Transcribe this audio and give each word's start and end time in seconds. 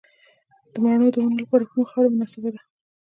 د 0.71 0.73
مڼو 0.83 1.07
د 1.13 1.15
ونو 1.23 1.35
لپاره 1.43 1.63
کومه 1.69 1.85
خاوره 1.91 2.09
مناسبه 2.11 2.49
ده؟ 2.53 2.61